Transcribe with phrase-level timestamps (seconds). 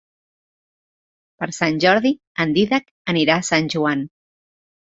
[1.43, 2.13] Per Sant Jordi
[2.47, 4.07] en Dídac anirà a Sant Joan.